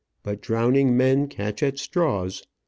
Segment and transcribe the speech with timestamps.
[0.23, 2.43] But drowning men catch at straws.